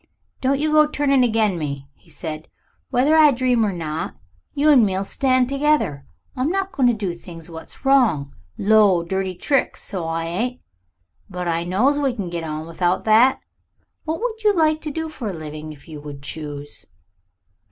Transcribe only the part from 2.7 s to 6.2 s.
"whether I dream or not, you and me'll stand together.